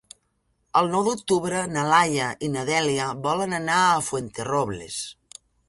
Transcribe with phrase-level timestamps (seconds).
[0.79, 5.01] El nou d'octubre na Laia i na Dèlia volen anar a Fuenterrobles.